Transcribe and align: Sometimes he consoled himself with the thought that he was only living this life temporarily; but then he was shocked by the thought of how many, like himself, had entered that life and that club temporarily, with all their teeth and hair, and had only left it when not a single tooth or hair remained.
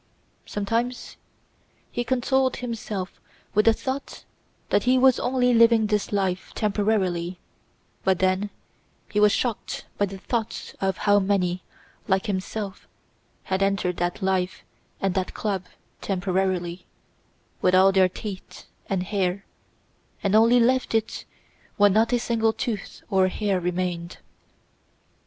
Sometimes 0.47 1.15
he 1.91 2.03
consoled 2.03 2.55
himself 2.55 3.21
with 3.53 3.65
the 3.65 3.73
thought 3.73 4.23
that 4.69 4.85
he 4.85 4.97
was 4.97 5.19
only 5.19 5.53
living 5.53 5.85
this 5.85 6.11
life 6.11 6.51
temporarily; 6.55 7.37
but 8.03 8.17
then 8.17 8.49
he 9.11 9.19
was 9.19 9.31
shocked 9.31 9.85
by 9.99 10.07
the 10.07 10.17
thought 10.17 10.73
of 10.81 10.97
how 11.05 11.19
many, 11.19 11.61
like 12.07 12.25
himself, 12.25 12.87
had 13.43 13.61
entered 13.61 13.97
that 13.97 14.23
life 14.23 14.63
and 14.99 15.13
that 15.13 15.35
club 15.35 15.65
temporarily, 16.01 16.87
with 17.61 17.75
all 17.75 17.91
their 17.91 18.09
teeth 18.09 18.63
and 18.89 19.03
hair, 19.03 19.45
and 20.23 20.33
had 20.33 20.39
only 20.39 20.59
left 20.59 20.95
it 20.95 21.25
when 21.77 21.93
not 21.93 22.11
a 22.11 22.17
single 22.17 22.53
tooth 22.53 23.03
or 23.11 23.27
hair 23.27 23.59
remained. 23.59 24.17